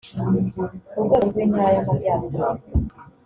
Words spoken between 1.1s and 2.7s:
rw’Intara y’Amajyaruguru